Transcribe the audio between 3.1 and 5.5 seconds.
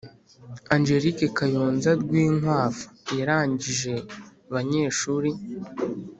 yarangije banyeshuri